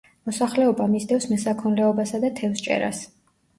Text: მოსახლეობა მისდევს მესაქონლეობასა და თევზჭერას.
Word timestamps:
მოსახლეობა 0.29 0.87
მისდევს 0.93 1.29
მესაქონლეობასა 1.35 2.25
და 2.27 2.35
თევზჭერას. 2.43 3.07